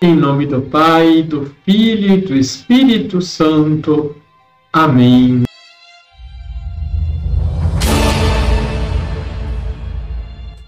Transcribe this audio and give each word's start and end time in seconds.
Em 0.00 0.14
nome 0.14 0.46
do 0.46 0.62
Pai, 0.62 1.24
do 1.24 1.52
Filho 1.64 2.14
e 2.14 2.20
do 2.20 2.36
Espírito 2.36 3.20
Santo. 3.20 4.14
Amém. 4.72 5.42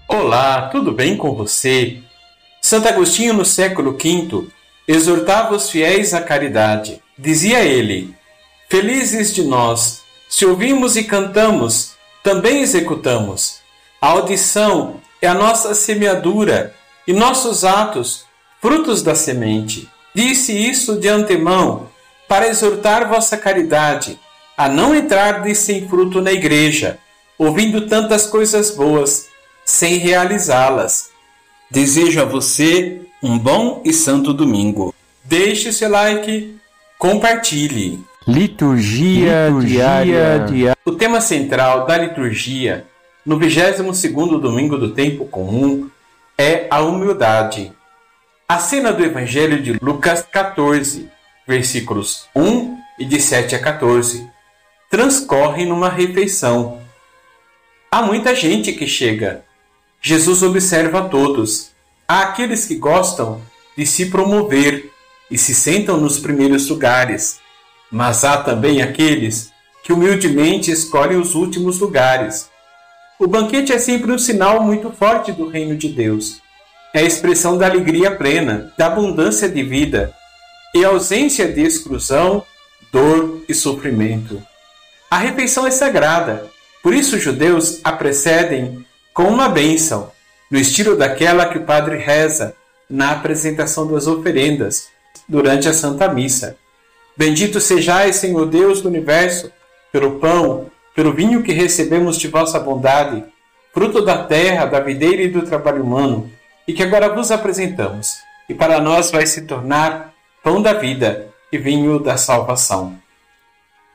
Olá, 0.05 0.67
tudo 0.67 0.91
bem 0.91 1.15
com 1.15 1.33
você? 1.33 1.99
Santo 2.61 2.89
Agostinho, 2.89 3.33
no 3.33 3.45
século 3.45 3.93
V, 3.93 4.49
exortava 4.85 5.55
os 5.55 5.69
fiéis 5.69 6.13
à 6.13 6.21
caridade. 6.21 7.01
Dizia 7.17 7.63
ele: 7.63 8.13
Felizes 8.67 9.33
de 9.33 9.43
nós, 9.43 10.03
se 10.27 10.45
ouvimos 10.45 10.97
e 10.97 11.05
cantamos, 11.05 11.93
também 12.21 12.61
executamos. 12.61 13.61
A 14.01 14.07
audição 14.07 14.99
é 15.21 15.27
a 15.27 15.33
nossa 15.33 15.73
semeadura 15.73 16.75
e 17.07 17.13
nossos 17.13 17.63
atos, 17.63 18.29
frutos 18.61 19.01
da 19.01 19.15
semente. 19.15 19.89
Disse 20.13 20.53
isso 20.53 20.99
de 20.99 21.07
antemão, 21.07 21.89
para 22.27 22.47
exortar 22.47 23.09
vossa 23.09 23.35
caridade, 23.35 24.19
a 24.55 24.69
não 24.69 24.93
entrar 24.93 25.41
de 25.41 25.55
sem 25.55 25.87
fruto 25.87 26.21
na 26.21 26.31
igreja, 26.31 26.99
ouvindo 27.37 27.87
tantas 27.87 28.27
coisas 28.27 28.71
boas, 28.71 29.27
sem 29.65 29.97
realizá-las. 29.97 31.09
Desejo 31.69 32.21
a 32.21 32.25
você 32.25 33.01
um 33.23 33.37
bom 33.39 33.81
e 33.83 33.91
santo 33.91 34.33
domingo. 34.33 34.93
Deixe 35.23 35.71
seu 35.71 35.89
like, 35.89 36.55
compartilhe. 36.99 37.99
Liturgia, 38.27 39.47
liturgia 39.47 39.77
diária. 39.77 40.45
diária. 40.47 40.77
O 40.85 40.91
tema 40.91 41.19
central 41.21 41.85
da 41.85 41.97
liturgia, 41.97 42.85
no 43.25 43.39
22º 43.39 44.39
domingo 44.39 44.77
do 44.77 44.91
tempo 44.91 45.25
comum, 45.25 45.89
é 46.37 46.67
a 46.69 46.81
humildade. 46.81 47.71
A 48.51 48.59
cena 48.59 48.91
do 48.91 49.01
Evangelho 49.01 49.63
de 49.63 49.79
Lucas 49.81 50.27
14, 50.29 51.09
versículos 51.47 52.27
1 52.35 52.77
e 52.99 53.05
de 53.05 53.17
7 53.17 53.55
a 53.55 53.59
14, 53.59 54.29
transcorre 54.89 55.63
numa 55.63 55.87
refeição. 55.87 56.81
Há 57.89 58.01
muita 58.01 58.35
gente 58.35 58.73
que 58.73 58.85
chega. 58.85 59.45
Jesus 60.01 60.43
observa 60.43 60.99
a 60.99 61.07
todos. 61.07 61.71
Há 62.05 62.23
aqueles 62.23 62.65
que 62.65 62.75
gostam 62.75 63.41
de 63.77 63.85
se 63.85 64.07
promover 64.07 64.91
e 65.31 65.37
se 65.37 65.55
sentam 65.55 65.95
nos 65.95 66.19
primeiros 66.19 66.67
lugares, 66.67 67.39
mas 67.89 68.25
há 68.25 68.35
também 68.35 68.81
aqueles 68.81 69.49
que 69.81 69.93
humildemente 69.93 70.69
escolhem 70.69 71.17
os 71.17 71.35
últimos 71.35 71.79
lugares. 71.79 72.49
O 73.17 73.27
banquete 73.27 73.71
é 73.71 73.79
sempre 73.79 74.11
um 74.11 74.19
sinal 74.19 74.61
muito 74.61 74.91
forte 74.91 75.31
do 75.31 75.47
reino 75.47 75.77
de 75.77 75.87
Deus. 75.87 76.41
É 76.93 76.99
a 76.99 77.03
expressão 77.03 77.57
da 77.57 77.67
alegria 77.67 78.11
plena, 78.11 78.73
da 78.77 78.87
abundância 78.87 79.47
de 79.47 79.63
vida 79.63 80.13
e 80.75 80.83
ausência 80.83 81.47
de 81.47 81.61
exclusão, 81.61 82.43
dor 82.91 83.43
e 83.47 83.53
sofrimento. 83.53 84.41
A 85.09 85.17
refeição 85.17 85.65
é 85.65 85.71
sagrada, 85.71 86.49
por 86.83 86.93
isso 86.93 87.15
os 87.15 87.21
judeus 87.21 87.79
a 87.83 87.91
precedem 87.91 88.85
com 89.13 89.23
uma 89.23 89.47
bênção, 89.47 90.11
no 90.49 90.59
estilo 90.59 90.97
daquela 90.97 91.45
que 91.45 91.57
o 91.57 91.63
padre 91.63 91.97
reza 91.97 92.53
na 92.89 93.11
apresentação 93.11 93.87
das 93.87 94.05
oferendas 94.05 94.89
durante 95.27 95.69
a 95.69 95.73
Santa 95.73 96.13
Missa. 96.13 96.57
Bendito 97.15 97.61
sejais, 97.61 98.17
Senhor 98.17 98.45
Deus 98.45 98.81
do 98.81 98.89
universo, 98.89 99.51
pelo 99.91 100.19
pão, 100.19 100.69
pelo 100.93 101.13
vinho 101.13 101.43
que 101.43 101.53
recebemos 101.53 102.17
de 102.17 102.27
vossa 102.27 102.59
bondade, 102.59 103.23
fruto 103.73 104.03
da 104.03 104.23
terra, 104.23 104.65
da 104.65 104.79
videira 104.81 105.21
e 105.21 105.29
do 105.29 105.43
trabalho 105.43 105.83
humano, 105.83 106.29
e 106.67 106.73
que 106.73 106.83
agora 106.83 107.13
vos 107.13 107.31
apresentamos, 107.31 108.17
e 108.47 108.53
para 108.53 108.79
nós 108.79 109.11
vai 109.11 109.25
se 109.25 109.43
tornar 109.43 110.13
pão 110.43 110.61
da 110.61 110.73
vida 110.73 111.27
e 111.51 111.57
vinho 111.57 111.99
da 111.99 112.17
salvação. 112.17 112.97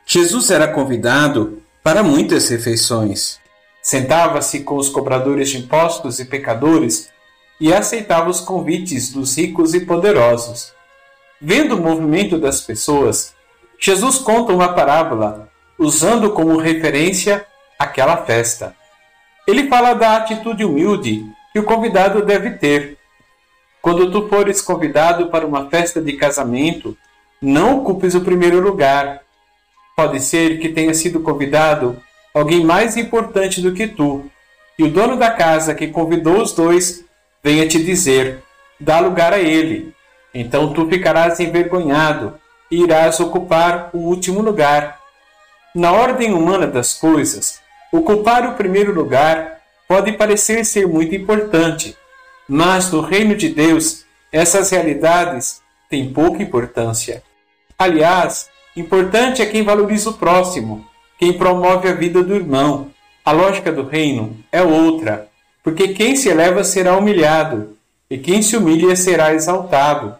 Jesus 0.05 0.51
era 0.51 0.69
convidado 0.69 1.63
para 1.83 2.03
muitas 2.03 2.49
refeições. 2.49 3.41
Sentava-se 3.83 4.61
com 4.61 4.77
os 4.77 4.89
cobradores 4.89 5.51
de 5.51 5.59
impostos 5.59 6.19
e 6.19 6.25
pecadores 6.25 7.09
e 7.61 7.73
aceitava 7.73 8.29
os 8.29 8.41
convites 8.41 9.13
dos 9.13 9.37
ricos 9.37 9.75
e 9.75 9.81
poderosos. 9.81 10.73
Vendo 11.41 11.77
o 11.77 11.83
movimento 11.83 12.39
das 12.39 12.61
pessoas, 12.61 13.35
Jesus 13.79 14.19
conta 14.19 14.53
uma 14.53 14.73
parábola, 14.73 15.49
usando 15.79 16.31
como 16.31 16.57
referência 16.57 17.47
aquela 17.79 18.17
festa. 18.19 18.75
Ele 19.47 19.69
fala 19.69 19.95
da 19.95 20.17
atitude 20.17 20.65
humilde 20.65 21.25
que 21.57 21.61
o 21.61 21.65
convidado 21.65 22.23
deve 22.23 22.51
ter. 22.51 22.99
Quando 23.81 24.11
tu 24.11 24.29
fores 24.29 24.61
convidado 24.61 25.29
para 25.29 25.47
uma 25.47 25.71
festa 25.71 26.03
de 26.03 26.13
casamento, 26.13 26.95
não 27.41 27.79
ocupes 27.79 28.15
o 28.15 28.21
primeiro 28.21 28.61
lugar. 28.61 29.23
Pode 29.97 30.21
ser 30.21 30.61
que 30.61 30.69
tenha 30.69 30.93
sido 30.93 31.21
convidado 31.21 31.99
alguém 32.35 32.63
mais 32.63 32.99
importante 32.99 33.63
do 33.63 33.73
que 33.73 33.87
tu, 33.87 34.31
e 34.79 34.85
o 34.85 34.91
dono 34.91 35.17
da 35.17 35.31
casa 35.31 35.75
que 35.75 35.87
convidou 35.87 36.43
os 36.43 36.53
dois 36.53 37.03
venha 37.43 37.67
te 37.67 37.83
dizer: 37.83 38.43
dá 38.79 39.01
lugar 39.01 39.33
a 39.33 39.39
ele. 39.39 39.95
Então 40.35 40.75
tu 40.75 40.87
ficarás 40.87 41.41
envergonhado 41.41 42.39
e 42.71 42.83
irás 42.83 43.19
ocupar 43.19 43.89
o 43.95 43.99
último 44.01 44.43
lugar. 44.43 45.01
Na 45.75 45.91
ordem 45.91 46.35
humana 46.35 46.67
das 46.67 46.93
coisas, 46.93 47.63
ocupar 47.91 48.47
o 48.47 48.57
primeiro 48.57 48.93
lugar 48.93 49.56
pode 49.89 50.13
parecer 50.13 50.65
ser 50.65 50.87
muito 50.87 51.15
importante, 51.15 51.97
mas 52.49 52.91
no 52.91 53.01
reino 53.01 53.35
de 53.35 53.49
Deus 53.49 54.05
essas 54.33 54.71
realidades 54.71 55.63
têm 55.89 56.13
pouca 56.13 56.43
importância. 56.43 57.23
Aliás, 57.79 58.49
importante 58.77 59.41
é 59.41 59.47
quem 59.47 59.63
valoriza 59.63 60.11
o 60.11 60.15
próximo, 60.15 60.85
quem 61.19 61.33
promove 61.33 61.89
a 61.89 61.95
vida 61.95 62.23
do 62.23 62.35
irmão. 62.35 62.91
A 63.25 63.33
lógica 63.33 63.73
do 63.73 63.87
reino 63.87 64.37
é 64.53 64.63
outra, 64.63 65.29
porque 65.63 65.89
quem 65.89 66.15
se 66.15 66.29
eleva 66.29 66.63
será 66.63 66.97
humilhado, 66.97 67.77
e 68.09 68.19
quem 68.19 68.41
se 68.41 68.57
humilha 68.57 68.95
será 68.95 69.35
exaltado. 69.35 70.17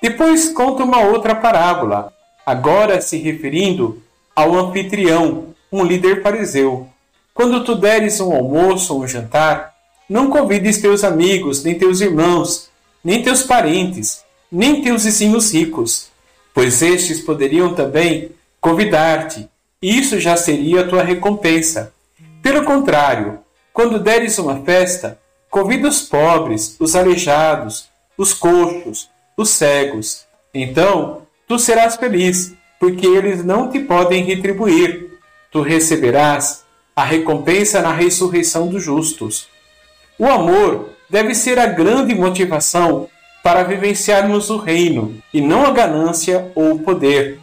Depois 0.00 0.50
conta 0.50 0.84
uma 0.84 1.00
outra 1.00 1.34
parábola, 1.34 2.12
agora 2.44 3.00
se 3.00 3.16
referindo 3.18 4.02
ao 4.36 4.54
anfitrião, 4.54 5.54
um 5.72 5.82
líder 5.82 6.22
fariseu. 6.22 6.88
Quando 7.34 7.64
tu 7.64 7.74
deres 7.74 8.20
um 8.20 8.32
almoço 8.32 8.94
ou 8.94 9.02
um 9.02 9.08
jantar, 9.08 9.74
não 10.08 10.30
convides 10.30 10.80
teus 10.80 11.02
amigos, 11.02 11.64
nem 11.64 11.76
teus 11.76 12.00
irmãos, 12.00 12.70
nem 13.02 13.24
teus 13.24 13.42
parentes, 13.42 14.22
nem 14.50 14.80
teus 14.80 15.02
vizinhos 15.02 15.52
ricos, 15.52 16.10
pois 16.54 16.80
estes 16.80 17.20
poderiam 17.20 17.74
também 17.74 18.30
convidar-te, 18.60 19.48
e 19.82 19.98
isso 19.98 20.20
já 20.20 20.36
seria 20.36 20.82
a 20.82 20.88
tua 20.88 21.02
recompensa. 21.02 21.92
Pelo 22.40 22.64
contrário, 22.64 23.40
quando 23.72 23.98
deres 23.98 24.38
uma 24.38 24.62
festa, 24.62 25.18
convida 25.50 25.88
os 25.88 26.02
pobres, 26.02 26.76
os 26.78 26.94
aleijados, 26.94 27.88
os 28.16 28.32
coxos, 28.32 29.10
os 29.36 29.50
cegos. 29.50 30.24
Então 30.54 31.22
tu 31.48 31.58
serás 31.58 31.96
feliz, 31.96 32.54
porque 32.78 33.06
eles 33.06 33.44
não 33.44 33.70
te 33.70 33.80
podem 33.80 34.22
retribuir. 34.22 35.18
Tu 35.50 35.60
receberás 35.60 36.63
a 36.94 37.04
recompensa 37.04 37.80
na 37.80 37.92
ressurreição 37.92 38.68
dos 38.68 38.82
justos. 38.82 39.48
O 40.18 40.26
amor 40.26 40.90
deve 41.10 41.34
ser 41.34 41.58
a 41.58 41.66
grande 41.66 42.14
motivação 42.14 43.08
para 43.42 43.62
vivenciarmos 43.62 44.48
o 44.48 44.56
reino 44.56 45.16
e 45.32 45.40
não 45.40 45.66
a 45.66 45.70
ganância 45.70 46.50
ou 46.54 46.74
o 46.74 46.78
poder. 46.78 47.40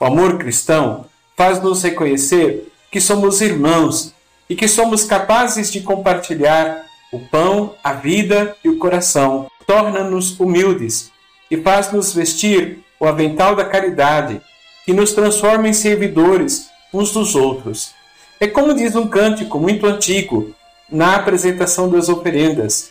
O 0.00 0.04
amor 0.04 0.38
cristão 0.38 1.06
faz-nos 1.36 1.82
reconhecer 1.82 2.72
que 2.90 3.00
somos 3.00 3.40
irmãos 3.40 4.14
e 4.48 4.56
que 4.56 4.66
somos 4.66 5.04
capazes 5.04 5.70
de 5.70 5.80
compartilhar 5.80 6.84
o 7.12 7.18
pão, 7.18 7.74
a 7.82 7.92
vida 7.92 8.56
e 8.64 8.68
o 8.68 8.78
coração. 8.78 9.46
Torna-nos 9.66 10.38
humildes 10.38 11.10
e 11.50 11.56
faz-nos 11.56 12.12
vestir 12.12 12.78
o 12.98 13.06
avental 13.06 13.54
da 13.54 13.64
caridade, 13.64 14.40
que 14.84 14.92
nos 14.92 15.12
transforma 15.12 15.68
em 15.68 15.72
servidores 15.72 16.68
uns 16.92 17.12
dos 17.12 17.34
outros. 17.34 17.95
É 18.38 18.46
como 18.46 18.74
diz 18.74 18.94
um 18.94 19.06
cântico 19.06 19.58
muito 19.58 19.86
antigo 19.86 20.54
na 20.90 21.16
apresentação 21.16 21.88
das 21.88 22.08
oferendas: 22.08 22.90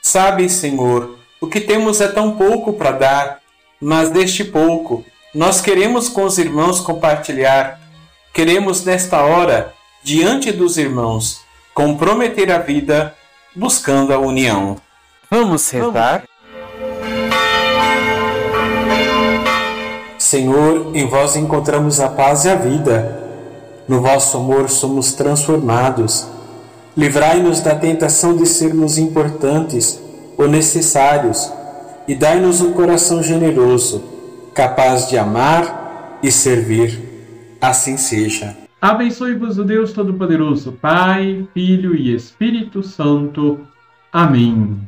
Sabes, 0.00 0.52
Senhor, 0.52 1.18
o 1.40 1.46
que 1.48 1.60
temos 1.60 2.00
é 2.00 2.08
tão 2.08 2.36
pouco 2.36 2.72
para 2.74 2.92
dar, 2.92 3.38
mas 3.80 4.10
deste 4.10 4.44
pouco 4.44 5.04
nós 5.34 5.60
queremos 5.60 6.08
com 6.08 6.24
os 6.24 6.38
irmãos 6.38 6.80
compartilhar. 6.80 7.80
Queremos 8.32 8.84
nesta 8.84 9.22
hora, 9.22 9.74
diante 10.02 10.52
dos 10.52 10.78
irmãos, 10.78 11.40
comprometer 11.72 12.52
a 12.52 12.58
vida 12.58 13.14
buscando 13.54 14.12
a 14.12 14.18
união. 14.18 14.76
Vamos 15.30 15.68
rezar? 15.70 16.24
Senhor, 20.18 20.96
em 20.96 21.06
vós 21.06 21.36
encontramos 21.36 22.00
a 22.00 22.08
paz 22.08 22.44
e 22.44 22.50
a 22.50 22.54
vida. 22.54 23.23
No 23.86 24.00
vosso 24.00 24.36
amor 24.36 24.70
somos 24.70 25.12
transformados. 25.12 26.26
Livrai-nos 26.96 27.60
da 27.60 27.74
tentação 27.74 28.36
de 28.36 28.46
sermos 28.46 28.98
importantes 28.98 30.00
ou 30.36 30.48
necessários, 30.48 31.52
e 32.06 32.14
dai-nos 32.14 32.60
um 32.60 32.72
coração 32.72 33.22
generoso, 33.22 34.02
capaz 34.54 35.08
de 35.08 35.16
amar 35.18 36.18
e 36.22 36.30
servir. 36.30 37.56
Assim 37.60 37.96
seja. 37.96 38.56
Abençoe-vos 38.80 39.58
o 39.58 39.64
Deus 39.64 39.92
Todo-Poderoso, 39.92 40.72
Pai, 40.72 41.46
Filho 41.54 41.94
e 41.94 42.14
Espírito 42.14 42.82
Santo. 42.82 43.60
Amém. 44.12 44.78